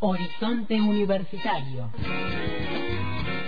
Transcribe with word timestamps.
Horizonte 0.00 0.78
Universitario. 0.78 1.90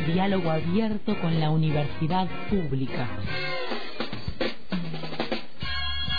Diálogo 0.07 0.51
abierto 0.51 1.15
con 1.21 1.39
la 1.39 1.51
universidad 1.51 2.27
pública. 2.49 3.07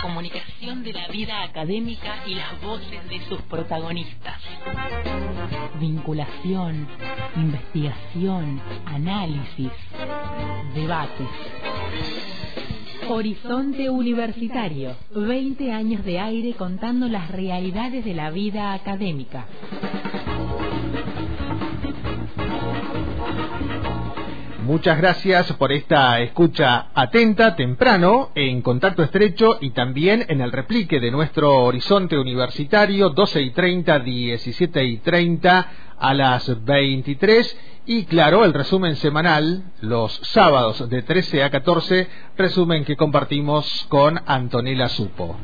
Comunicación 0.03 0.83
de 0.83 0.93
la 0.93 1.07
vida 1.07 1.43
académica 1.43 2.27
y 2.27 2.35
las 2.35 2.61
voces 2.61 3.09
de 3.09 3.19
sus 3.27 3.41
protagonistas. 3.43 4.39
Vinculación, 5.79 6.87
investigación, 7.35 8.61
análisis, 8.85 9.71
debates. 10.75 11.27
Horizonte 13.11 13.89
Universitario, 13.89 14.95
20 15.15 15.71
años 15.71 16.05
de 16.05 16.19
aire 16.19 16.53
contando 16.53 17.07
las 17.07 17.31
realidades 17.31 18.05
de 18.05 18.13
la 18.13 18.29
vida 18.29 18.73
académica. 18.73 19.47
Muchas 24.69 24.99
gracias 24.99 25.51
por 25.53 25.71
esta 25.71 26.19
escucha 26.19 26.89
atenta, 26.93 27.55
temprano, 27.55 28.29
en 28.35 28.61
contacto 28.61 29.01
estrecho 29.01 29.57
y 29.61 29.71
también 29.71 30.23
en 30.29 30.41
el 30.41 30.51
replique 30.51 30.99
de 30.99 31.09
nuestro 31.09 31.55
horizonte 31.63 32.15
universitario, 32.15 33.09
12 33.09 33.41
y 33.41 33.49
30, 33.49 33.97
17 33.97 34.83
y 34.85 34.97
30 34.97 35.67
a 35.97 36.13
las 36.13 36.63
23. 36.63 37.57
Y 37.87 38.05
claro, 38.05 38.45
el 38.45 38.53
resumen 38.53 38.95
semanal, 38.97 39.63
los 39.81 40.13
sábados 40.21 40.87
de 40.87 41.01
13 41.01 41.41
a 41.45 41.49
14, 41.49 42.07
resumen 42.37 42.85
que 42.85 42.95
compartimos 42.95 43.87
con 43.89 44.21
Antonella 44.27 44.87
Supo. 44.87 45.35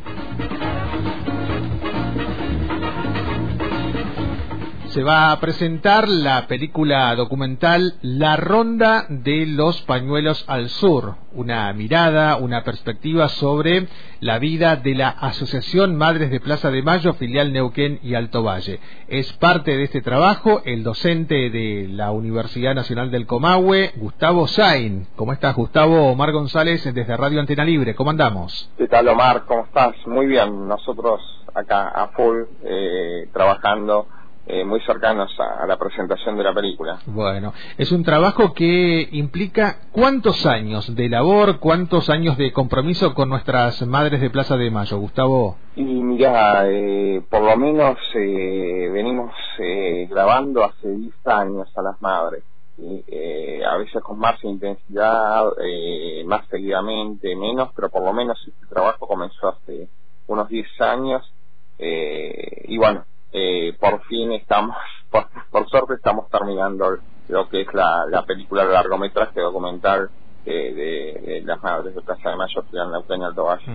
Se 4.95 5.03
va 5.03 5.33
a 5.33 5.39
presentar 5.41 6.07
la 6.07 6.47
película 6.47 7.13
documental 7.15 7.95
La 8.01 8.37
Ronda 8.37 9.05
de 9.09 9.45
los 9.45 9.81
Pañuelos 9.81 10.45
al 10.47 10.69
Sur, 10.69 11.15
una 11.33 11.73
mirada, 11.73 12.37
una 12.37 12.63
perspectiva 12.63 13.27
sobre 13.27 13.89
la 14.21 14.39
vida 14.39 14.77
de 14.77 14.95
la 14.95 15.09
Asociación 15.09 15.97
Madres 15.97 16.31
de 16.31 16.39
Plaza 16.39 16.71
de 16.71 16.81
Mayo, 16.81 17.11
filial 17.15 17.51
Neuquén 17.51 17.99
y 18.03 18.13
Alto 18.13 18.41
Valle. 18.41 18.79
Es 19.09 19.33
parte 19.33 19.75
de 19.75 19.83
este 19.83 19.99
trabajo 19.99 20.61
el 20.63 20.83
docente 20.83 21.49
de 21.49 21.89
la 21.89 22.11
Universidad 22.11 22.73
Nacional 22.73 23.11
del 23.11 23.25
Comahue, 23.25 23.91
Gustavo 23.97 24.47
Sain. 24.47 25.07
¿Cómo 25.17 25.33
estás, 25.33 25.57
Gustavo? 25.57 26.09
Omar 26.09 26.31
González 26.31 26.85
desde 26.85 27.17
Radio 27.17 27.41
Antena 27.41 27.65
Libre. 27.65 27.95
¿Cómo 27.95 28.11
andamos? 28.11 28.71
¿Qué 28.77 28.87
tal, 28.87 29.09
Omar? 29.09 29.43
¿Cómo 29.45 29.65
estás? 29.65 29.93
Muy 30.07 30.25
bien. 30.25 30.69
Nosotros 30.69 31.19
acá 31.53 31.89
a 31.89 32.07
full 32.15 32.43
eh, 32.63 33.27
trabajando 33.33 34.07
eh, 34.47 34.63
muy 34.63 34.79
cercanos 34.81 35.35
a, 35.39 35.65
la 35.65 35.75
presentación 35.77 36.37
de 36.37 36.43
la 36.43 36.53
película. 36.53 36.99
Bueno, 37.07 37.51
es 37.79 37.91
un 37.91 38.03
trabajo 38.03 38.53
que 38.53 39.09
implica 39.11 39.79
cuántos 39.91 40.45
años 40.45 40.95
de 40.95 41.09
labor, 41.09 41.59
cuántos 41.59 42.11
años 42.11 42.37
de 42.37 42.53
compromiso 42.53 43.15
con 43.15 43.29
nuestras 43.29 43.81
madres 43.87 44.21
de 44.21 44.29
Plaza 44.29 44.55
de 44.55 44.69
Mayo, 44.69 44.99
Gustavo. 44.99 45.57
Y 45.75 45.83
mira, 45.83 46.69
eh, 46.69 47.23
por 47.27 47.41
lo 47.41 47.57
menos 47.57 47.97
eh, 48.13 48.87
venimos 48.93 49.33
grabando 50.09 50.63
hace 50.63 50.89
10 50.89 51.27
años 51.27 51.67
a 51.75 51.81
las 51.81 51.99
madres. 51.99 52.43
a 53.67 53.77
veces 53.77 54.03
con 54.03 54.19
más 54.19 54.43
intensidad, 54.43 55.43
más 56.25 56.45
seguidamente, 56.49 57.35
menos, 57.35 57.69
pero 57.75 57.89
por 57.89 58.03
lo 58.03 58.13
menos 58.13 58.37
este 58.47 58.67
trabajo 58.67 59.07
comenzó 59.07 59.47
hace 59.49 59.87
unos 60.27 60.47
10 60.49 60.81
años. 60.81 61.33
y 61.79 62.77
bueno, 62.77 63.05
eh, 63.37 63.75
por 63.77 64.01
fin 64.05 64.31
estamos, 64.31 64.77
por, 65.51 65.69
suerte 65.69 65.95
estamos 65.95 66.29
terminando 66.29 66.97
lo 67.27 67.49
que 67.49 67.61
es 67.61 67.73
la, 67.73 68.05
la 68.09 68.23
película 68.25 68.65
de 68.65 68.73
largometraje 68.73 69.41
documental 69.41 70.09
de, 70.51 71.41
las 71.45 71.61
madres 71.61 71.95
de 71.95 72.01
Plaza 72.01 72.29
de 72.29 72.35
Mayo, 72.35 72.63
Neuquén 72.91 73.21
y 73.21 73.23
Alto 73.23 73.43
Valle. 73.45 73.65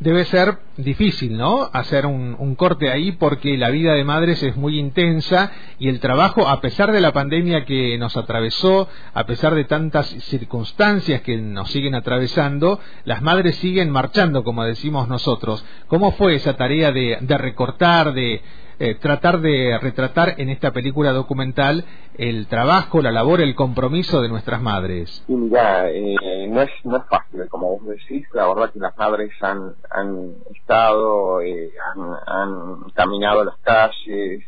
Debe 0.00 0.24
ser 0.24 0.58
difícil, 0.76 1.36
¿no? 1.36 1.68
Hacer 1.72 2.06
un, 2.06 2.36
un, 2.38 2.54
corte 2.54 2.90
ahí 2.90 3.12
porque 3.12 3.56
la 3.56 3.70
vida 3.70 3.94
de 3.94 4.04
madres 4.04 4.42
es 4.42 4.56
muy 4.56 4.78
intensa 4.78 5.50
y 5.78 5.88
el 5.88 6.00
trabajo, 6.00 6.48
a 6.48 6.60
pesar 6.60 6.92
de 6.92 7.00
la 7.00 7.12
pandemia 7.12 7.64
que 7.64 7.96
nos 7.98 8.16
atravesó, 8.16 8.88
a 9.12 9.24
pesar 9.24 9.54
de 9.54 9.64
tantas 9.64 10.06
circunstancias 10.06 11.22
que 11.22 11.36
nos 11.36 11.70
siguen 11.70 11.94
atravesando, 11.94 12.78
las 13.04 13.22
madres 13.22 13.56
siguen 13.56 13.90
marchando, 13.90 14.44
como 14.44 14.64
decimos 14.64 15.08
nosotros. 15.08 15.64
¿Cómo 15.88 16.12
fue 16.12 16.34
esa 16.34 16.54
tarea 16.54 16.92
de, 16.92 17.18
de 17.20 17.38
recortar, 17.38 18.12
de 18.12 18.42
eh, 18.80 18.96
tratar 18.96 19.40
de 19.40 19.78
retratar 19.78 20.34
en 20.38 20.50
esta 20.50 20.72
película 20.72 21.12
documental 21.12 21.84
el 22.18 22.48
trabajo, 22.48 23.02
la 23.02 23.12
labor, 23.12 23.40
el 23.40 23.54
compromiso 23.54 24.20
de 24.20 24.28
nuestras 24.28 24.60
madres. 24.60 25.24
Y 25.28 25.32
mira, 25.34 25.90
eh, 25.96 26.46
no, 26.48 26.62
es, 26.62 26.70
no 26.84 26.96
es 26.96 27.04
fácil, 27.06 27.48
como 27.48 27.78
vos 27.78 27.86
decís, 27.86 28.26
la 28.32 28.48
verdad 28.48 28.72
que 28.72 28.80
las 28.80 28.96
madres 28.96 29.30
han, 29.40 29.74
han 29.90 30.34
estado, 30.54 31.40
eh, 31.40 31.72
han, 31.94 32.16
han, 32.26 32.90
caminado 32.94 33.44
las 33.44 33.56
calles, 33.58 34.44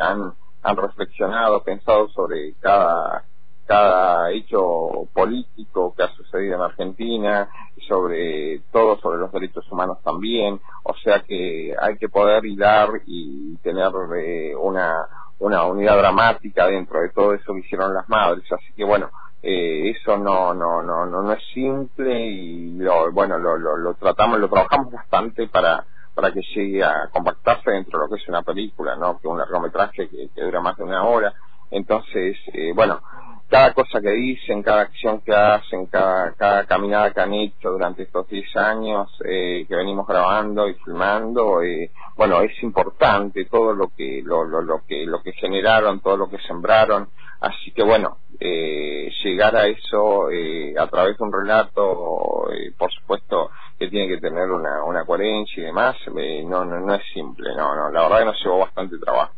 han, 0.00 0.34
han 0.62 0.76
reflexionado, 0.76 1.62
pensado 1.62 2.08
sobre 2.08 2.54
cada 2.60 3.24
cada 3.70 4.32
hecho 4.32 5.06
político 5.14 5.94
que 5.96 6.02
ha 6.02 6.08
sucedido 6.08 6.56
en 6.56 6.60
Argentina, 6.60 7.48
sobre 7.86 8.62
todo 8.72 8.98
sobre 8.98 9.20
los 9.20 9.30
derechos 9.30 9.64
humanos 9.70 9.98
también, 10.02 10.60
o 10.82 10.92
sea 11.04 11.20
que 11.20 11.72
hay 11.80 11.96
que 11.96 12.08
poder 12.08 12.44
hilar 12.44 12.88
y 13.06 13.56
tener 13.58 13.92
eh, 14.16 14.56
una, 14.56 15.06
una 15.38 15.66
unidad 15.66 15.98
dramática 15.98 16.66
dentro 16.66 17.00
de 17.00 17.10
todo 17.10 17.32
eso 17.32 17.54
que 17.54 17.60
hicieron 17.60 17.94
las 17.94 18.08
madres, 18.08 18.42
así 18.50 18.72
que 18.74 18.82
bueno, 18.82 19.08
eh, 19.42 19.90
eso 19.90 20.18
no, 20.18 20.54
no, 20.54 20.82
no, 20.82 21.06
no, 21.06 21.22
no 21.22 21.32
es 21.32 21.42
simple 21.54 22.26
y 22.26 22.78
lo, 22.78 23.12
bueno, 23.12 23.38
lo, 23.38 23.56
lo, 23.56 23.76
lo 23.76 23.94
tratamos, 23.94 24.38
lo 24.38 24.48
trabajamos 24.48 24.92
bastante 24.92 25.48
para 25.48 25.84
para 26.14 26.32
que 26.32 26.42
llegue 26.54 26.84
a 26.84 27.08
compactarse 27.12 27.70
dentro 27.70 27.98
de 27.98 28.04
lo 28.04 28.14
que 28.14 28.20
es 28.20 28.28
una 28.28 28.42
película, 28.42 28.96
¿no? 28.96 29.18
Que 29.18 29.28
un 29.28 29.38
largometraje 29.38 30.08
que, 30.08 30.28
dura 30.42 30.60
más 30.60 30.76
de 30.76 30.84
una 30.84 31.04
hora. 31.04 31.32
Entonces, 31.70 32.36
eh, 32.52 32.72
bueno, 32.74 33.00
cada 33.50 33.74
cosa 33.74 34.00
que 34.00 34.10
dicen, 34.10 34.62
cada 34.62 34.82
acción 34.82 35.20
que 35.22 35.34
hacen, 35.34 35.86
cada, 35.86 36.32
cada 36.34 36.64
caminada 36.66 37.12
que 37.12 37.20
han 37.20 37.34
hecho 37.34 37.70
durante 37.70 38.04
estos 38.04 38.28
10 38.28 38.56
años 38.56 39.10
eh, 39.24 39.66
que 39.68 39.74
venimos 39.74 40.06
grabando 40.06 40.68
y 40.68 40.74
filmando, 40.74 41.60
eh, 41.62 41.90
bueno, 42.16 42.42
es 42.42 42.62
importante 42.62 43.46
todo 43.46 43.74
lo 43.74 43.88
que, 43.88 44.22
lo, 44.24 44.44
lo, 44.44 44.62
lo, 44.62 44.86
que, 44.86 45.04
lo 45.04 45.20
que 45.20 45.32
generaron, 45.32 46.00
todo 46.00 46.16
lo 46.16 46.30
que 46.30 46.38
sembraron, 46.46 47.08
así 47.40 47.72
que 47.72 47.82
bueno, 47.82 48.18
eh, 48.38 49.10
llegar 49.24 49.56
a 49.56 49.66
eso 49.66 50.30
eh, 50.30 50.74
a 50.78 50.86
través 50.86 51.18
de 51.18 51.24
un 51.24 51.32
relato, 51.32 52.50
eh, 52.52 52.72
por 52.78 52.92
supuesto 52.92 53.50
que 53.78 53.88
tiene 53.88 54.08
que 54.08 54.20
tener 54.20 54.48
una, 54.50 54.84
una 54.84 55.04
coherencia 55.04 55.60
y 55.60 55.66
demás, 55.66 55.96
eh, 56.16 56.44
no, 56.46 56.64
no, 56.64 56.78
no 56.78 56.94
es 56.94 57.02
simple, 57.12 57.50
no, 57.56 57.74
no, 57.74 57.90
la 57.90 58.02
verdad 58.02 58.18
que 58.20 58.24
nos 58.26 58.44
llevó 58.44 58.58
bastante 58.58 58.96
trabajo. 58.98 59.32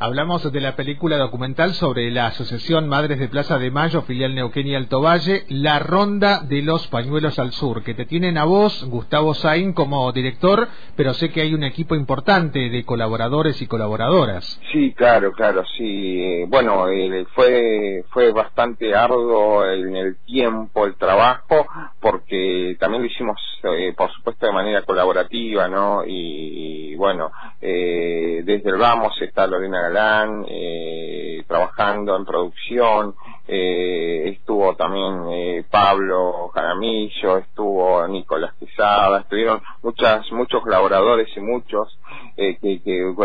Hablamos 0.00 0.52
de 0.52 0.60
la 0.60 0.74
película 0.74 1.16
documental 1.16 1.72
sobre 1.74 2.10
la 2.10 2.26
Asociación 2.26 2.88
Madres 2.88 3.18
de 3.18 3.28
Plaza 3.28 3.58
de 3.58 3.70
Mayo, 3.70 4.02
filial 4.02 4.34
Neuquén 4.34 4.66
y 4.66 4.74
Alto 4.74 5.00
Valle, 5.00 5.44
La 5.48 5.78
Ronda 5.78 6.40
de 6.40 6.62
los 6.62 6.88
Pañuelos 6.88 7.38
al 7.38 7.52
Sur, 7.52 7.84
que 7.84 7.94
te 7.94 8.04
tienen 8.04 8.36
a 8.36 8.44
vos, 8.44 8.84
Gustavo 8.90 9.34
Saín, 9.34 9.72
como 9.72 10.10
director, 10.12 10.68
pero 10.96 11.14
sé 11.14 11.30
que 11.30 11.42
hay 11.42 11.54
un 11.54 11.62
equipo 11.62 11.94
importante 11.94 12.70
de 12.70 12.84
colaboradores 12.84 13.62
y 13.62 13.68
colaboradoras. 13.68 14.60
Sí, 14.72 14.92
claro, 14.94 15.32
claro, 15.32 15.62
sí. 15.78 16.44
Bueno, 16.48 16.88
eh, 16.88 17.24
fue, 17.34 18.04
fue 18.10 18.32
bastante 18.32 18.94
arduo 18.94 19.64
en 19.64 19.94
el 19.94 20.16
tiempo 20.26 20.86
el 20.86 20.96
trabajo, 20.96 21.66
porque 22.04 22.76
también 22.78 23.02
lo 23.02 23.08
hicimos, 23.08 23.40
eh, 23.62 23.94
por 23.96 24.12
supuesto, 24.12 24.44
de 24.44 24.52
manera 24.52 24.82
colaborativa, 24.82 25.68
¿no? 25.68 26.02
Y, 26.06 26.94
bueno, 26.96 27.30
eh, 27.62 28.42
desde 28.44 28.68
el 28.68 28.76
Vamos 28.76 29.14
está 29.22 29.46
Lorena 29.46 29.80
Galán, 29.80 30.44
eh, 30.46 31.42
trabajando 31.48 32.14
en 32.14 32.26
producción, 32.26 33.14
eh, 33.48 34.34
estuvo 34.36 34.76
también 34.76 35.14
eh, 35.32 35.64
Pablo 35.70 36.50
Jaramillo, 36.52 37.38
estuvo 37.38 38.06
Nicolás 38.06 38.52
Quesada, 38.60 39.20
estuvieron 39.20 39.62
muchas, 39.82 40.30
muchos 40.30 40.62
colaboradores 40.62 41.34
y 41.34 41.40
muchos 41.40 41.98
que, 42.36 42.58
que, 42.60 42.80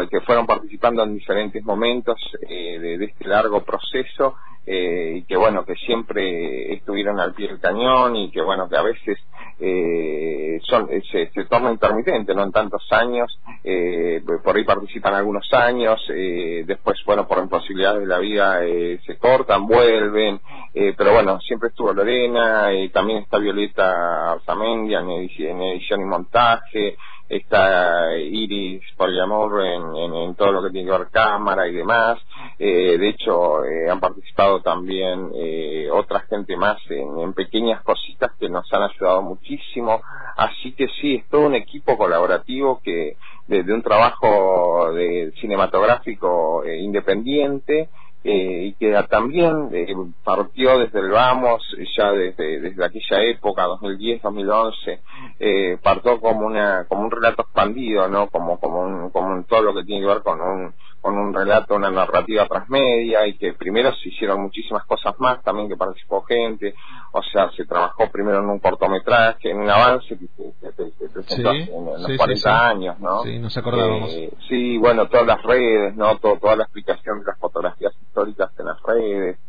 que, 0.09 0.21
fueron 0.21 0.45
participando 0.45 1.03
en 1.03 1.15
diferentes 1.15 1.61
momentos 1.65 2.15
de, 2.47 2.79
de, 2.97 3.05
este 3.05 3.27
largo 3.27 3.61
proceso 3.61 4.35
y 4.71 5.23
que 5.23 5.35
bueno, 5.35 5.65
que 5.65 5.73
siempre 5.75 6.73
estuvieron 6.73 7.19
al 7.19 7.33
pie 7.33 7.47
del 7.47 7.59
cañón 7.59 8.15
y 8.15 8.31
que 8.31 8.41
bueno, 8.41 8.69
que 8.69 8.77
a 8.77 8.83
veces 8.83 9.17
eh, 9.59 10.59
son, 10.63 10.87
se, 11.11 11.29
se, 11.31 11.45
torna 11.45 11.71
intermitente, 11.71 12.33
no 12.33 12.43
en 12.43 12.51
tantos 12.51 12.81
años, 12.91 13.39
eh, 13.63 14.21
por 14.43 14.55
ahí 14.55 14.63
participan 14.63 15.13
algunos 15.13 15.51
años, 15.53 15.99
eh, 16.15 16.63
después, 16.65 16.97
bueno, 17.05 17.27
por 17.27 17.39
imposibilidades 17.39 18.01
de 18.01 18.07
la 18.07 18.19
vida 18.19 18.63
eh, 18.63 18.99
se 19.05 19.17
cortan, 19.17 19.67
vuelven, 19.67 20.39
eh, 20.73 20.93
pero 20.97 21.13
bueno, 21.13 21.39
siempre 21.41 21.69
estuvo 21.69 21.93
Lorena, 21.93 22.69
también 22.93 23.19
está 23.19 23.37
Violeta 23.37 24.31
Arzamendia 24.31 24.99
en, 24.99 25.09
edición, 25.09 26.01
y 26.01 26.05
montaje, 26.05 26.95
está 27.27 28.17
Iris 28.17 28.81
Poliamor 28.95 29.65
en, 29.65 29.95
en, 29.95 30.15
en, 30.15 30.35
todo 30.35 30.51
lo 30.53 30.63
que 30.63 30.69
tiene 30.69 30.89
que 30.89 30.97
ver 30.97 31.07
cámara 31.11 31.67
y 31.67 31.73
demás. 31.73 32.17
Eh, 32.61 32.97
de 32.97 33.09
hecho, 33.09 33.63
eh, 33.63 33.89
han 33.89 34.01
participado 34.01 34.61
también 34.61 35.31
eh, 35.33 35.87
otra 35.91 36.19
gente 36.29 36.57
más 36.57 36.77
en, 36.89 37.33
pequeñas 37.33 37.81
cositas 37.83 38.31
que 38.37 38.49
nos 38.49 38.71
han 38.73 38.83
ayudado 38.83 39.21
muchísimo. 39.21 40.01
Así 40.35 40.73
que 40.73 40.87
sí, 40.99 41.15
es 41.15 41.29
todo 41.29 41.47
un 41.47 41.55
equipo 41.55 41.97
colaborativo 41.97 42.81
que 42.83 43.15
de, 43.47 43.63
de 43.63 43.73
un 43.73 43.81
trabajo 43.81 44.91
de 44.93 45.31
cinematográfico 45.39 46.63
eh, 46.65 46.79
independiente 46.79 47.89
eh, 48.21 48.65
y 48.65 48.73
que 48.73 48.91
también 49.09 49.69
eh, 49.71 49.95
partió 50.25 50.77
desde 50.77 50.99
el 50.99 51.09
vamos, 51.09 51.63
ya 51.97 52.11
desde, 52.11 52.59
desde 52.59 52.85
aquella 52.85 53.23
época, 53.23 53.63
2010, 53.63 54.21
2011, 54.21 54.99
eh, 55.39 55.77
partió 55.81 56.19
como 56.19 56.45
una 56.45 56.85
como 56.89 57.03
un 57.03 57.11
relato 57.11 57.43
expandido, 57.43 58.09
¿no? 58.09 58.27
Como 58.27 58.59
como 58.59 58.81
un, 58.81 59.09
como 59.11 59.41
todo 59.45 59.61
lo 59.61 59.73
que 59.73 59.85
tiene 59.85 60.01
que 60.01 60.13
ver 60.13 60.21
con 60.21 60.41
un 60.41 60.73
con 61.01 61.17
un 61.17 61.33
relato, 61.33 61.75
una 61.75 61.89
narrativa 61.89 62.47
transmedia 62.47 63.25
y 63.27 63.37
que 63.37 63.53
primero 63.53 63.93
se 63.95 64.09
hicieron 64.09 64.41
muchísimas 64.41 64.85
cosas 64.85 65.15
más, 65.19 65.41
también 65.43 65.69
que 65.69 65.77
participó 65.77 66.21
gente, 66.23 66.75
o 67.11 67.21
sea, 67.23 67.49
se 67.51 67.65
trabajó 67.65 68.09
primero 68.11 68.39
en 68.39 68.49
un 68.49 68.59
cortometraje, 68.59 69.51
en 69.51 69.59
un 69.59 69.69
avance 69.69 70.17
que 70.17 70.27
se, 70.27 71.09
presentó 71.09 71.51
en, 71.51 71.85
los 71.85 72.17
40 72.17 72.67
años, 72.67 72.99
¿no? 72.99 73.23
Sí, 73.23 73.39
nos 73.39 73.55
acordábamos. 73.57 74.11
Eh, 74.13 74.31
sí, 74.47 74.77
bueno, 74.77 75.07
todas 75.07 75.25
las 75.25 75.41
redes, 75.43 75.95
¿no? 75.95 76.17
Todo, 76.17 76.37
toda 76.37 76.55
la 76.55 76.63
explicación 76.63 77.19
de 77.19 77.25
las 77.25 77.39
fotografías 77.39 77.93
históricas 78.01 78.51
en 78.59 78.65
las 78.65 78.81
redes, 78.83 79.39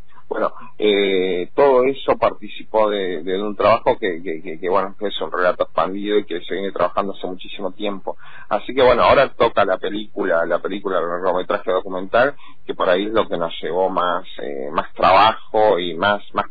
eh, 0.82 1.50
todo 1.54 1.84
eso 1.84 2.16
participó 2.16 2.88
de, 2.88 3.20
un 3.38 3.54
trabajo 3.54 3.98
que, 3.98 4.22
que, 4.22 4.58
que, 4.58 4.68
bueno, 4.70 4.96
es 4.98 5.20
un 5.20 5.30
relato 5.30 5.64
expandido 5.64 6.16
y 6.16 6.24
que 6.24 6.40
se 6.40 6.54
viene 6.54 6.72
trabajando 6.72 7.12
hace 7.12 7.26
muchísimo 7.26 7.72
tiempo. 7.72 8.16
Así 8.48 8.74
que 8.74 8.82
bueno, 8.82 9.02
ahora 9.02 9.28
toca 9.34 9.66
la 9.66 9.76
película, 9.76 10.46
la 10.46 10.58
película, 10.58 10.98
el 10.98 11.06
largometraje 11.06 11.70
documental, 11.70 12.34
que 12.64 12.74
por 12.74 12.88
ahí 12.88 13.04
es 13.04 13.12
lo 13.12 13.28
que 13.28 13.36
nos 13.36 13.52
llevó 13.60 13.90
más, 13.90 14.24
eh, 14.42 14.70
más 14.72 14.90
trabajo 14.94 15.78
y 15.78 15.92
más, 15.92 16.22
más, 16.32 16.46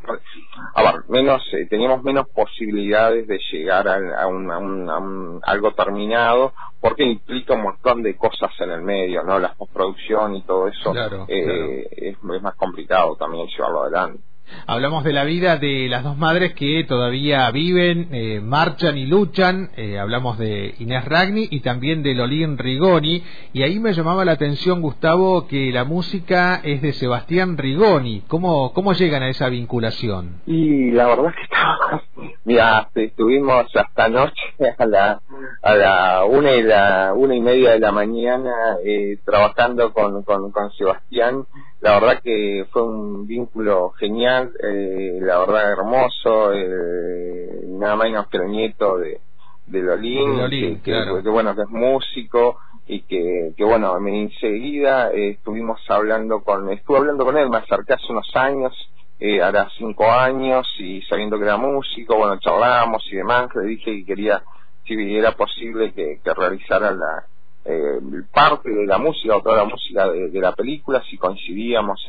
a 0.74 0.84
ver, 0.84 1.02
menos, 1.08 1.42
eh, 1.54 1.66
teníamos 1.70 2.04
menos 2.04 2.28
posibilidades 2.30 3.28
de 3.28 3.40
llegar 3.52 3.88
a, 3.88 4.28
un, 4.28 4.52
a, 4.52 4.58
un, 4.58 4.90
a 4.90 4.98
un, 4.98 5.42
algo 5.44 5.74
terminado, 5.74 6.54
porque 6.80 7.04
implica 7.04 7.56
un 7.56 7.64
montón 7.64 8.04
de 8.04 8.16
cosas 8.16 8.52
en 8.60 8.72
el 8.72 8.82
medio, 8.82 9.24
¿no? 9.24 9.40
La 9.40 9.54
postproducción 9.54 10.36
y 10.36 10.44
todo 10.44 10.68
eso 10.68 10.94
eh, 11.28 11.88
Es, 11.92 12.16
es, 12.16 12.24
más 12.24 12.56
complicado 12.56 13.16
también 13.16 13.48
llevarlo 13.48 13.84
adelante. 13.84 14.24
Hablamos 14.68 15.04
de 15.04 15.14
la 15.14 15.24
vida 15.24 15.58
de 15.58 15.88
las 15.90 16.04
dos 16.04 16.18
madres 16.18 16.54
que 16.54 16.84
todavía 16.88 17.50
viven, 17.52 18.10
eh, 18.12 18.40
marchan 18.42 18.98
y 18.98 19.06
luchan. 19.06 19.70
Eh, 19.76 20.00
hablamos 20.00 20.38
de 20.38 20.76
Inés 20.80 21.06
Ragni 21.06 21.48
y 21.50 21.62
también 21.62 22.04
de 22.04 22.14
Lolín 22.14 22.58
Rigoni. 22.58 23.24
Y 23.54 23.64
ahí 23.64 23.80
me 23.80 23.94
llamaba 23.94 24.26
la 24.26 24.34
atención, 24.34 24.82
Gustavo, 24.82 25.48
que 25.48 25.72
la 25.72 25.86
música 25.86 26.62
es 26.64 26.82
de 26.82 26.94
Sebastián 26.94 27.58
Rigoni. 27.58 28.24
¿Cómo, 28.28 28.74
cómo 28.74 28.94
llegan 28.94 29.24
a 29.24 29.30
esa 29.30 29.50
vinculación? 29.50 30.42
Y 30.46 30.92
la 30.92 31.08
verdad 31.08 31.34
que 31.36 31.44
estaba... 31.44 32.04
Mira, 32.46 32.90
estuvimos 32.96 33.66
hasta 33.76 34.06
anoche 34.06 34.34
a 34.78 34.86
la, 34.86 35.22
a 35.62 35.76
la 35.76 36.26
una 36.26 36.52
y, 36.52 36.64
la, 36.64 37.14
una 37.16 37.36
y 37.36 37.42
media 37.42 37.72
de 37.72 37.80
la 37.80 37.92
mañana 37.92 38.52
eh, 38.86 39.18
trabajando 39.26 39.94
con, 39.94 40.24
con 40.24 40.72
Sebastián 40.78 41.46
la 41.82 42.00
verdad 42.00 42.22
que 42.22 42.66
fue 42.72 42.84
un 42.84 43.26
vínculo 43.26 43.92
genial, 43.92 44.52
eh, 44.62 45.18
la 45.22 45.40
verdad 45.40 45.72
hermoso, 45.72 46.52
eh, 46.54 47.62
nada 47.68 47.96
menos 47.96 48.28
que 48.28 48.38
el 48.38 48.48
nieto 48.48 48.98
de, 48.98 49.22
de 49.68 49.82
Lolín, 49.82 50.82
que, 50.82 50.94
bueno, 51.30 51.56
que 51.56 51.62
es 51.62 51.70
músico 51.70 52.58
y 52.86 53.02
que, 53.04 53.54
que 53.56 53.64
bueno, 53.64 53.96
enseguida 54.06 55.12
eh, 55.14 55.32
estuvimos 55.32 55.80
hablando 55.90 56.42
con, 56.42 56.70
estuve 56.70 56.98
hablando 56.98 57.24
con 57.24 57.38
él, 57.38 57.50
me 57.50 57.58
acerqué 57.58 57.94
hace 57.94 58.12
unos 58.12 58.30
años, 58.36 58.74
eh, 59.18 59.42
hará 59.42 59.70
cinco 59.78 60.12
años 60.12 60.68
y 60.80 61.02
sabiendo 61.04 61.38
que 61.38 61.46
era 61.46 61.56
músico, 61.56 62.18
bueno, 62.18 62.38
charlamos 62.40 63.04
y 63.10 63.16
demás, 63.16 63.50
le 63.56 63.68
dije 63.68 64.00
que 64.00 64.06
quería, 64.06 64.44
si 64.86 65.16
era 65.16 65.32
posible 65.32 65.94
que, 65.94 66.20
que 66.22 66.34
realizara 66.34 66.92
la, 66.92 67.26
eh, 67.70 68.00
parte 68.34 68.70
de 68.70 68.88
la 68.88 68.98
música 68.98 69.38
o 69.38 69.42
toda 69.42 69.58
la 69.58 69.66
música 69.66 70.10
de, 70.10 70.40
la 70.40 70.54
película, 70.54 71.04
si 71.08 71.18
coincidíamos 71.18 72.04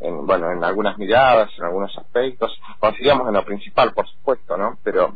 en, 0.00 0.26
bueno, 0.26 0.52
en 0.52 0.62
algunas 0.62 0.98
miradas, 0.98 1.50
en 1.56 1.64
algunos 1.64 1.96
aspectos, 1.96 2.60
coincidíamos 2.78 3.26
en 3.28 3.34
lo 3.34 3.44
principal, 3.44 3.94
por 3.94 4.06
supuesto, 4.06 4.56
¿no? 4.58 4.78
Pero 4.82 5.14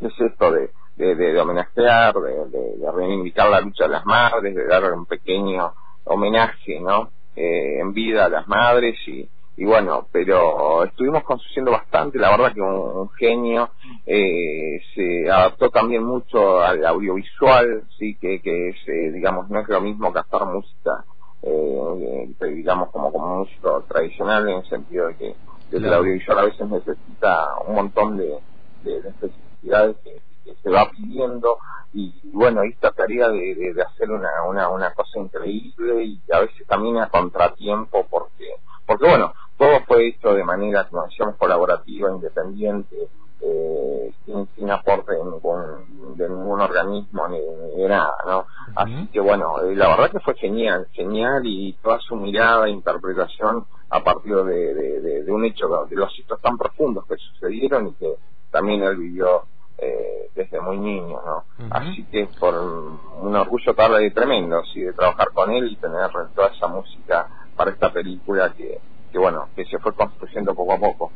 es 0.00 0.12
esto 0.18 0.50
de, 0.50 0.70
de, 0.96 1.14
de 1.14 1.40
homenajear, 1.40 2.14
de, 2.14 2.48
de, 2.48 2.92
reivindicar 2.92 3.50
la 3.50 3.60
lucha 3.60 3.84
de 3.84 3.90
las 3.90 4.06
madres, 4.06 4.54
de 4.54 4.66
dar 4.66 4.92
un 4.92 5.04
pequeño 5.04 5.74
homenaje, 6.04 6.80
¿no? 6.80 7.10
Eh, 7.36 7.80
en 7.80 7.92
vida 7.92 8.24
a 8.24 8.28
las 8.30 8.48
madres 8.48 8.96
y, 9.06 9.28
y 9.58 9.64
bueno, 9.64 10.06
pero 10.12 10.84
estuvimos 10.84 11.24
construyendo 11.24 11.72
bastante, 11.72 12.16
la 12.16 12.30
verdad 12.30 12.54
que 12.54 12.60
un, 12.60 13.10
genio, 13.18 13.70
eh, 14.06 14.80
se 14.94 15.28
adaptó 15.28 15.68
también 15.70 16.04
mucho 16.04 16.60
al 16.60 16.86
audiovisual, 16.86 17.82
sí, 17.98 18.16
que, 18.20 18.40
que 18.40 18.68
es, 18.68 18.76
eh, 18.86 19.10
digamos, 19.10 19.50
no 19.50 19.58
es 19.58 19.68
lo 19.68 19.80
mismo 19.80 20.12
que 20.12 20.20
hacer 20.20 20.44
música, 20.44 21.04
eh, 21.42 22.28
digamos, 22.54 22.90
como, 22.90 23.10
como 23.10 23.38
músico 23.38 23.84
tradicional, 23.88 24.48
en 24.48 24.58
el 24.58 24.68
sentido 24.68 25.08
de 25.08 25.16
que 25.16 25.34
el 25.72 25.92
audiovisual 25.92 26.38
a 26.38 26.44
veces 26.44 26.68
necesita 26.68 27.48
un 27.66 27.74
montón 27.74 28.16
de, 28.16 28.38
de, 28.84 28.98
especificidades 29.08 29.96
que, 30.04 30.22
se 30.62 30.70
va 30.70 30.88
pidiendo. 30.90 31.58
Y, 31.92 32.14
bueno, 32.32 32.62
esta 32.62 32.92
tarea 32.92 33.28
de, 33.28 33.54
de, 33.56 33.74
de 33.74 33.82
hacer 33.82 34.10
una, 34.10 34.28
una, 34.48 34.68
una 34.68 34.92
cosa 34.94 35.18
increíble 35.18 36.04
y 36.04 36.22
a 36.32 36.40
veces 36.40 36.66
también 36.66 36.96
a 36.98 37.08
contratiempo 37.08 38.06
porque 38.08 38.54
porque 38.88 39.06
bueno, 39.06 39.34
todo 39.58 39.80
fue 39.86 40.08
hecho 40.08 40.32
de 40.32 40.44
manera, 40.44 40.88
como 40.88 41.04
decíamos, 41.04 41.36
colaborativa, 41.36 42.10
independiente, 42.10 43.08
eh, 43.40 44.12
sin, 44.24 44.48
sin, 44.56 44.70
aporte 44.70 45.12
de 45.12 45.24
ningún, 45.24 46.16
de 46.16 46.28
ningún 46.28 46.60
organismo 46.60 47.28
ni, 47.28 47.38
de 47.38 47.88
nada, 47.88 48.14
¿no? 48.26 48.46
Así 48.74 49.08
que 49.12 49.20
bueno, 49.20 49.60
eh, 49.62 49.76
la 49.76 49.88
verdad 49.88 50.10
que 50.10 50.20
fue 50.20 50.34
genial, 50.36 50.88
genial 50.92 51.42
y 51.44 51.72
toda 51.82 51.98
su 52.00 52.16
mirada 52.16 52.66
e 52.66 52.70
interpretación 52.70 53.64
a 53.90 54.02
partir 54.02 54.34
de, 54.34 54.74
de, 54.74 55.22
de, 55.22 55.32
un 55.32 55.44
hecho, 55.44 55.68
de 55.88 55.96
los 55.96 56.12
hechos 56.18 56.40
tan 56.40 56.56
profundos 56.56 57.04
que 57.06 57.16
sucedieron 57.16 57.88
y 57.88 57.92
que 57.94 58.14
también 58.50 58.82
él 58.82 58.96
vivió 58.96 59.44
eh, 59.78 60.30
desde 60.34 60.60
muy 60.60 60.78
niño, 60.78 61.20
¿no? 61.24 61.44
Así 61.70 62.04
que 62.10 62.28
por 62.40 62.54
un 62.54 63.36
orgullo 63.36 63.74
tarde 63.74 64.06
y 64.06 64.10
tremendo, 64.10 64.62
sí, 64.72 64.80
de 64.80 64.92
trabajar 64.92 65.30
con 65.32 65.52
él 65.52 65.68
y 65.70 65.76
tener 65.76 66.10
toda 66.34 66.48
esa 66.48 66.66
música 66.66 67.28
para 67.56 67.70
esta 67.70 67.92
película 67.92 68.52
que, 68.54 68.80
que 69.10 69.18
bueno, 69.18 69.48
que 69.56 69.64
se 69.66 69.78
fue 69.78 69.94
construyendo 69.94 70.54
poco 70.54 70.72
a 70.72 70.78
poco. 70.78 71.12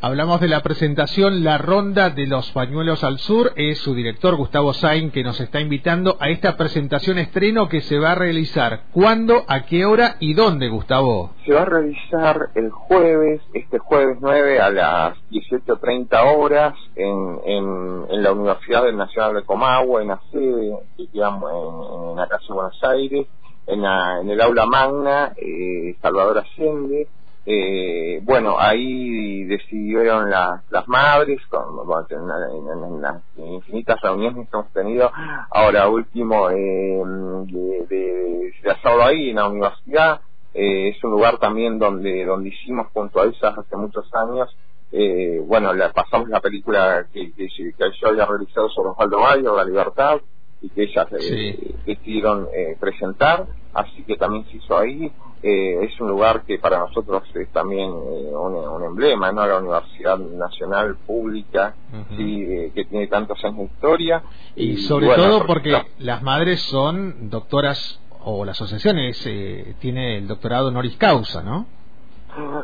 Hablamos 0.00 0.40
de 0.40 0.48
la 0.48 0.62
presentación 0.62 1.44
La 1.44 1.58
Ronda 1.58 2.10
de 2.10 2.26
los 2.26 2.50
Pañuelos 2.52 3.04
al 3.04 3.18
Sur, 3.18 3.52
es 3.56 3.78
su 3.78 3.94
director 3.94 4.36
Gustavo 4.36 4.72
Sain 4.72 5.10
que 5.10 5.22
nos 5.22 5.40
está 5.40 5.60
invitando 5.60 6.16
a 6.20 6.28
esta 6.28 6.56
presentación 6.56 7.18
estreno 7.18 7.68
que 7.68 7.80
se 7.80 7.98
va 7.98 8.12
a 8.12 8.14
realizar. 8.14 8.84
¿Cuándo, 8.92 9.44
a 9.48 9.66
qué 9.66 9.84
hora 9.84 10.16
y 10.20 10.34
dónde, 10.34 10.68
Gustavo? 10.68 11.30
Se 11.44 11.52
va 11.52 11.62
a 11.62 11.66
realizar 11.66 12.48
el 12.54 12.70
jueves, 12.70 13.40
este 13.54 13.78
jueves 13.78 14.18
9 14.20 14.60
a 14.60 14.70
las 14.70 15.18
18.30 15.30 16.36
horas 16.36 16.74
en, 16.94 17.38
en, 17.44 18.06
en, 18.10 18.22
la 18.22 18.32
Universidad 18.32 18.90
Nacional 18.92 19.34
de 19.34 19.42
Comahue, 19.44 20.02
en 20.02 20.08
la 20.08 20.20
sede, 20.30 20.76
digamos, 20.96 21.50
en, 21.52 22.10
en 22.10 22.16
la 22.16 22.28
Buenos 22.48 22.84
Aires, 22.84 23.26
en, 23.66 23.82
la, 23.82 24.20
en 24.20 24.30
el 24.30 24.40
aula 24.40 24.66
magna, 24.66 25.32
eh, 25.36 25.96
Salvador 26.00 26.38
Allende, 26.38 27.08
eh, 27.48 28.20
bueno, 28.24 28.56
ahí 28.58 29.44
decidieron 29.44 30.28
las, 30.28 30.68
las 30.70 30.88
madres, 30.88 31.40
con, 31.46 31.62
en, 32.10 33.00
las 33.00 33.22
infinitas 33.36 34.00
reuniones 34.02 34.48
que 34.48 34.56
hemos 34.56 34.72
tenido, 34.72 35.12
ahora 35.50 35.88
último, 35.88 36.50
eh, 36.50 37.02
de, 37.46 37.86
de, 37.88 38.52
de 38.62 39.02
ahí 39.02 39.30
en 39.30 39.36
la 39.36 39.48
universidad, 39.48 40.20
eh, 40.54 40.88
es 40.88 41.04
un 41.04 41.12
lugar 41.12 41.38
también 41.38 41.78
donde, 41.78 42.24
donde 42.24 42.48
hicimos 42.48 42.88
junto 42.92 43.20
a 43.20 43.26
ellas 43.26 43.56
hace 43.56 43.76
muchos 43.76 44.12
años, 44.14 44.56
eh, 44.90 45.40
bueno, 45.46 45.72
la, 45.72 45.92
pasamos 45.92 46.28
la 46.28 46.40
película 46.40 47.06
que, 47.12 47.32
que, 47.32 47.48
yo 47.48 48.08
había 48.08 48.26
realizado 48.26 48.68
sobre 48.70 48.90
Osvaldo 48.90 49.20
Bayo, 49.20 49.56
La 49.56 49.64
Libertad, 49.64 50.20
y 50.66 50.68
que 50.70 50.82
ellas 50.82 51.06
eh, 51.12 51.74
decidieron 51.86 52.48
eh, 52.54 52.76
presentar, 52.80 53.46
así 53.72 54.02
que 54.02 54.16
también 54.16 54.44
se 54.46 54.56
hizo 54.56 54.76
ahí. 54.76 55.10
Eh, 55.42 55.84
es 55.84 56.00
un 56.00 56.08
lugar 56.08 56.42
que 56.44 56.58
para 56.58 56.78
nosotros 56.78 57.22
es 57.34 57.48
también 57.52 57.90
un, 57.90 58.82
emblema, 58.82 59.30
¿no? 59.32 59.46
La 59.46 59.58
Universidad 59.58 60.18
Nacional 60.18 60.96
Pública, 61.06 61.74
que 62.16 62.86
tiene 62.88 63.06
tantos 63.06 63.38
años 63.44 63.58
de 63.58 63.64
historia. 63.64 64.22
Y, 64.56 64.78
sobre 64.78 65.14
todo 65.14 65.46
porque 65.46 65.82
las 65.98 66.22
madres 66.22 66.60
son 66.62 67.30
doctoras, 67.30 68.00
o 68.24 68.44
la 68.44 68.52
asociación 68.52 68.96
tiene 69.78 70.18
el 70.18 70.26
doctorado 70.26 70.68
honoris 70.68 70.96
causa, 70.96 71.42
¿no? 71.42 71.66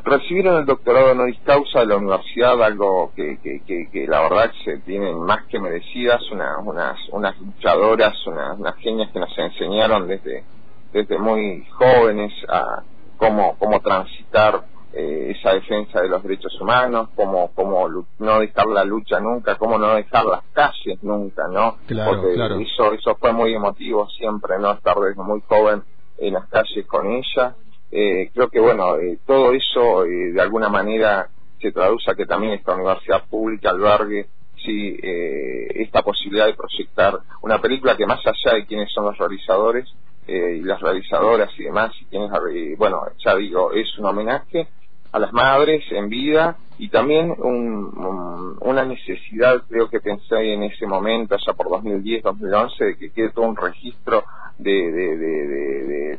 Recibieron 0.05 0.59
el 0.59 0.67
doctorado 0.67 1.13
honoris 1.13 1.39
causa 1.45 1.81
de 1.81 1.87
la 1.87 1.97
universidad, 1.97 2.63
algo 2.63 3.13
que, 3.15 3.39
que, 3.43 3.89
que, 3.91 4.07
la 4.07 4.21
verdad 4.23 4.51
se 4.65 4.79
tienen 4.79 5.19
más 5.19 5.47
que 5.47 5.59
merecidas, 5.59 6.21
una, 6.31 6.59
unas, 6.59 6.99
unas 7.11 7.39
luchadoras, 7.41 8.15
unas, 8.27 8.59
unas 8.59 8.77
genias 8.77 9.11
que 9.13 9.21
nos 9.21 9.37
enseñaron 9.37 10.09
desde, 10.09 10.45
desde 10.93 11.19
muy 11.19 11.65
jóvenes 11.71 12.33
a 12.49 12.83
cómo, 13.17 13.57
cómo 13.59 13.81
transitar 13.81 14.65
eh, 14.95 15.35
esa 15.39 15.55
defensa 15.55 16.03
de 16.03 16.09
los 16.09 16.23
derechos 16.23 16.61
humanos, 16.61 17.09
cómo, 17.15 17.51
cómo 17.55 17.89
no 18.19 18.41
dejar 18.41 18.67
la 18.67 18.85
lucha 18.85 19.21
nunca, 19.21 19.57
cómo 19.57 19.79
no 19.79 19.95
dejar 19.95 20.27
las 20.27 20.43
calles 20.53 21.03
nunca, 21.03 21.49
¿no? 21.49 21.79
Porque 21.87 22.35
Eso, 22.61 22.93
eso 22.93 23.17
fue 23.19 23.33
muy 23.33 23.55
emotivo 23.55 24.07
siempre, 24.11 24.59
¿no? 24.59 24.73
Estar 24.73 24.97
desde 24.99 25.23
muy 25.23 25.41
joven 25.49 25.83
en 26.19 26.35
las 26.35 26.47
calles 26.49 26.87
con 26.87 27.07
ella. 27.11 27.55
Eh, 27.93 28.31
creo 28.35 28.49
que, 28.49 28.59
bueno, 28.59 28.97
eh, 28.97 29.19
todo 29.27 29.53
eso 29.53 30.05
de 30.05 30.41
alguna 30.41 30.69
manera 30.69 31.29
se 31.61 31.71
traduce 31.73 32.11
a 32.11 32.15
que 32.15 32.27
también 32.27 32.55
esta 32.55 32.75
universidad 32.75 33.25
pública 33.29 33.71
albergue 33.71 34.27
sí, 34.57 34.97
esta 35.03 36.03
posibilidad 36.03 36.47
de 36.47 36.55
proyectar 36.55 37.19
una 37.43 37.61
película 37.61 37.97
que 37.97 38.07
más 38.07 38.21
allá 38.25 38.57
de 38.57 38.67
quiénes 38.67 38.93
son 38.93 39.05
los 39.05 39.19
realizadores, 39.19 39.93
y 40.27 40.61
las 40.61 40.81
realizadoras 40.81 41.51
y 41.59 41.65
demás, 41.65 41.93
y 42.01 42.05
quienes, 42.05 42.31
bueno, 42.79 43.03
ya 43.25 43.35
digo, 43.35 43.73
es 43.73 43.99
un 43.99 44.07
homenaje 44.07 44.69
a 45.13 45.19
las 45.19 45.33
madres 45.33 45.85
en 45.91 46.09
vida 46.09 46.57
y 46.79 46.89
también 46.89 47.35
una 47.39 48.85
necesidad, 48.85 49.63
creo 49.69 49.89
que 49.89 50.01
pensé 50.01 50.55
en 50.55 50.65
ese 50.65 50.87
momento, 50.87 51.35
allá 51.35 51.53
por 51.53 51.69
2010, 51.69 52.23
2011, 52.23 52.85
de 52.85 52.97
que 52.97 53.13
quede 53.13 53.31
todo 53.31 53.45
un 53.45 53.57
registro 53.57 54.25
de, 54.59 54.91
de, 54.91 55.17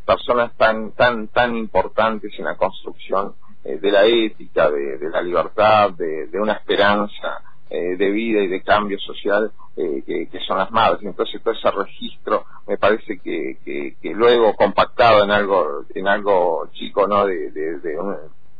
personas 0.06 0.56
tan, 0.58 0.92
tan, 0.92 1.28
tan 1.30 1.56
importantes 1.56 2.32
en 2.38 2.46
la 2.46 2.56
construcción 2.56 3.34
eh, 3.64 3.78
de 3.78 3.92
la 3.92 4.04
ética, 4.06 4.70
de, 4.70 5.10
la 5.10 5.22
libertad, 5.22 5.92
de, 5.92 6.30
una 6.40 6.54
esperanza 6.54 7.42
eh, 7.70 7.96
de 7.96 8.12
vida 8.12 8.42
y 8.42 8.48
de 8.48 8.62
cambio 8.62 9.00
social 9.00 9.52
eh, 9.78 10.04
que, 10.06 10.40
son 10.46 10.58
las 10.58 10.70
madres. 10.72 11.02
Entonces 11.04 11.42
todo 11.42 11.54
ese 11.54 11.72
registro 11.72 12.46
me 12.68 12.78
parece 12.78 13.20
que, 13.20 13.58
que, 13.64 14.14
luego 14.14 14.54
compactado 14.56 15.24
en 15.24 15.32
algo 15.32 15.86
en 15.96 16.08
algo 16.08 16.68
chico, 16.74 17.08
¿no? 17.08 17.26
De, 17.26 17.98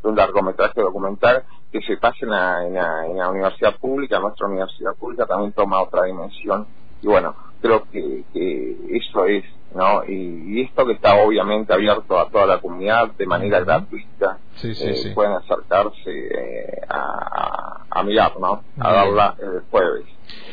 un, 0.02 0.16
largometraje 0.16 0.80
documental 0.80 1.44
que 1.72 1.80
se 1.80 1.96
pase 1.96 2.24
en 2.24 2.30
la, 2.30 3.30
universidad 3.30 3.76
pública, 3.78 4.18
nuestra 4.18 4.46
universidad 4.46 4.94
pública 4.94 5.26
también 5.26 5.52
toma 5.52 5.82
otra 5.82 6.04
dimensión 6.04 6.66
y 7.04 7.06
bueno, 7.06 7.34
creo 7.60 7.84
que, 7.90 8.24
eso 8.96 9.26
es, 9.26 9.44
¿no? 9.74 10.04
Y, 10.04 10.62
esto 10.62 10.86
que 10.86 10.92
está 10.92 11.16
obviamente 11.16 11.72
abierto 11.72 12.18
a 12.18 12.28
toda 12.30 12.46
la 12.46 12.60
comunidad 12.60 13.10
de 13.18 13.26
manera 13.26 13.60
gratuita, 13.60 14.38
eh, 14.62 15.12
pueden 15.14 15.32
acercarse 15.32 16.10
eh, 16.10 16.80
a, 16.88 17.84
a, 17.90 18.02
mirar, 18.02 18.38
¿no? 18.40 18.62
A 18.78 18.92
darla 18.92 19.36
el 19.40 19.62
jueves 19.70 20.04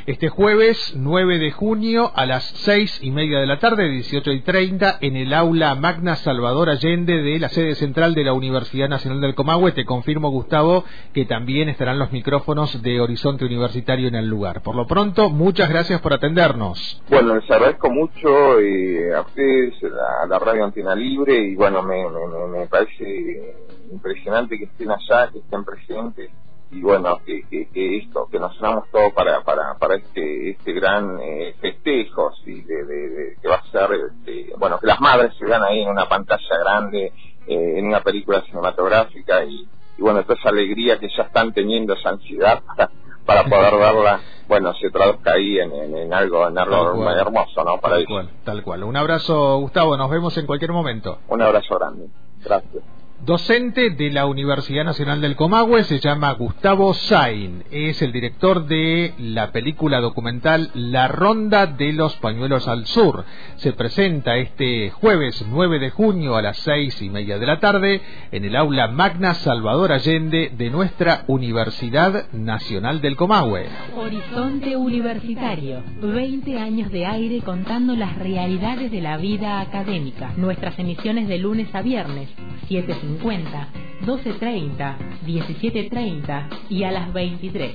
este 0.08 0.30
jueves 0.30 0.94
9 0.96 1.38
de 1.38 1.52
junio 1.52 2.12
a 2.16 2.26
las 2.26 2.44
6 2.44 3.02
y 3.04 3.12
media 3.12 3.40
de 3.40 3.46
la 3.46 3.60
tarde, 3.60 3.88
18 3.88 4.32
y 4.32 4.42
30, 4.42 4.98
en 5.02 5.16
el 5.16 5.32
aula 5.34 5.76
Magna 5.76 6.16
Salvador 6.16 6.70
Allende 6.70 7.22
de 7.22 7.40
la 7.40 7.50
sede 7.50 7.76
central 7.76 8.16
de 8.16 8.24
la 8.24 8.34
Universidad 8.34 8.90
Nacional 8.90 9.22
del 9.22 9.36
Comahue. 9.36 9.74
Te 9.74 9.86
confirmo, 9.86 10.32
Gustavo, 10.32 10.84
que 11.14 11.26
también 11.26 11.70
estarán 11.70 12.00
los 12.00 12.12
micrófonos 12.12 12.82
de 12.82 13.00
Horizonte 13.00 13.46
Universitario 13.46 14.08
en 14.08 14.16
el 14.16 14.28
lugar. 14.28 14.64
Por 14.64 14.76
lo 14.76 14.88
pronto, 14.88 15.30
muchas 15.30 15.70
gracias 15.70 16.02
por 16.02 16.14
atendernos. 16.14 17.02
Bueno, 17.08 17.36
les 17.36 17.50
agradezco 17.50 17.92
mucho 17.92 18.60
eh, 18.60 19.11
a 19.16 19.22
ustedes, 19.22 19.76
a 19.84 20.26
la 20.28 20.40
Radio 20.40 20.66
Antena 20.66 20.96
Libre, 20.96 21.38
y 21.38 21.56
bueno, 21.56 21.82
me, 21.84 22.04
me, 22.10 22.60
me 22.60 22.68
parece 22.68 23.56
impresionante 23.92 24.58
que 24.58 24.66
estén 24.66 24.92
allá, 24.92 25.30
que 25.32 25.40
estén 25.40 25.64
presentes 25.64 26.32
y 26.72 26.82
bueno 26.82 27.20
que, 27.26 27.44
que, 27.50 27.98
esto 27.98 28.28
que 28.32 28.40
nos 28.40 28.58
unamos 28.60 28.90
todos 28.92 29.12
para 29.14 29.42
para 29.44 29.76
para 29.78 29.96
este 29.96 30.52
este 30.52 30.72
gran 30.72 31.20
eh, 31.22 31.54
festejo 31.60 32.32
¿sí? 32.46 32.62
de, 32.62 33.36
que 33.42 33.48
va 33.48 33.56
a 33.56 33.72
ser 33.72 33.90
este, 34.10 34.54
bueno 34.58 34.80
que 34.80 34.88
las 34.88 35.02
madres 35.02 35.34
se 35.38 35.46
vean 35.46 35.64
ahí 35.64 35.82
en 35.82 35.90
una 35.90 36.08
pantalla 36.08 36.58
grande 36.60 37.12
eh, 37.46 37.74
en 37.78 37.88
una 37.88 38.02
película 38.02 38.42
cinematográfica 38.44 39.44
y, 39.44 39.68
bueno 39.98 40.24
toda 40.24 40.36
esa 40.40 40.50
alegría 40.50 40.98
que 40.98 41.10
ya 41.16 41.24
están 41.24 41.54
teniendo 41.54 41.94
esa 41.94 42.10
ansiedad 42.10 42.64
para, 43.26 43.44
poder 43.44 43.78
verla 43.78 44.22
bueno 44.52 44.74
se 44.74 44.90
traduzca 44.90 45.32
ahí 45.32 45.60
en, 45.60 45.72
en, 45.96 46.14
algo 46.14 46.46
en 46.46 46.58
algo 46.58 47.10
hermoso 47.10 47.64
no 47.64 47.80
para 47.80 47.96
tal 47.96 48.06
cual 48.06 48.30
tal 48.44 48.64
cual. 48.64 48.84
Un 48.84 48.98
abrazo 48.98 49.60
Gustavo 49.60 49.96
nos 49.96 50.10
vemos 50.10 50.38
en 50.38 50.46
cualquier 50.46 50.74
momento. 50.74 51.20
Un 51.30 51.42
abrazo 51.42 51.80
grande. 51.80 52.08
Gracias 52.44 52.84
docente 53.26 53.92
de 53.92 54.10
la 54.10 54.26
Universidad 54.26 54.84
Nacional 54.84 55.22
del 55.22 55.36
Comahue, 55.36 55.84
se 55.84 56.00
llama 56.00 56.32
Gustavo 56.34 56.94
Sain, 56.94 57.64
es 57.70 58.02
el 58.02 58.12
director 58.12 58.66
de 58.66 59.14
la 59.20 59.52
película 59.52 60.00
documental 60.00 60.72
La 60.74 61.08
Ronda 61.08 61.68
de 61.68 61.94
los 61.94 62.16
Pañuelos 62.16 62.68
al 62.68 62.88
Sur. 62.88 63.24
Se 63.58 63.74
presenta 63.74 64.38
este 64.38 64.90
jueves 64.90 65.46
9 65.48 65.78
de 65.78 65.92
junio 65.92 66.36
a 66.36 66.42
las 66.42 66.58
seis 66.58 67.00
y 67.02 67.10
media 67.10 67.38
de 67.38 67.46
la 67.46 67.60
tarde 67.60 68.02
en 68.32 68.44
el 68.44 68.56
aula 68.56 68.88
Magna 68.88 69.36
Salvador 69.36 69.92
Allende 69.92 70.52
de 70.58 70.70
nuestra 70.72 71.24
Universidad 71.28 72.32
Nacional 72.32 73.02
del 73.02 73.16
Comahue. 73.16 73.68
Horizonte 73.96 74.76
Universitario, 74.76 75.84
20 76.02 76.58
años 76.58 76.92
de 76.92 77.06
aire 77.06 77.42
contando 77.42 77.96
las 77.96 78.18
realidades 78.18 78.92
de 78.92 79.02
la 79.02 79.18
vida 79.18 79.62
académica. 79.62 80.34
Nuestras 80.38 80.80
emisiones 80.80 81.28
de 81.28 81.38
lunes 81.38 81.68
a 81.74 81.84
viernes, 81.84 82.30
7 82.68 82.94
50, 83.12 83.68
12.30, 84.06 84.96
17.30 85.26 86.48
y 86.70 86.84
a 86.84 86.92
las 86.92 87.12
23. 87.12 87.74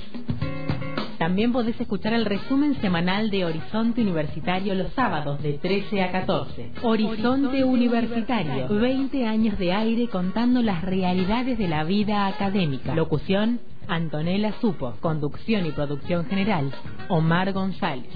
También 1.18 1.52
podés 1.52 1.78
escuchar 1.80 2.12
el 2.14 2.24
resumen 2.24 2.78
semanal 2.80 3.30
de 3.30 3.44
Horizonte 3.44 4.02
Universitario 4.02 4.74
los 4.74 4.92
sábados 4.92 5.42
de 5.42 5.54
13 5.54 6.02
a 6.02 6.12
14. 6.12 6.72
Horizonte 6.82 7.64
Universitario, 7.64 8.68
20 8.68 9.26
años 9.26 9.58
de 9.58 9.72
aire 9.72 10.08
contando 10.08 10.62
las 10.62 10.82
realidades 10.82 11.58
de 11.58 11.68
la 11.68 11.84
vida 11.84 12.26
académica. 12.26 12.94
Locución, 12.94 13.60
Antonella 13.88 14.52
Supo. 14.60 14.94
Conducción 15.00 15.66
y 15.66 15.70
producción 15.70 16.26
general, 16.26 16.70
Omar 17.08 17.52
González. 17.52 18.12